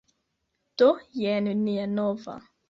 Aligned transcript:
Do, 0.81 0.87
jen 1.19 1.51
nia 1.61 1.85
nova... 1.93 2.41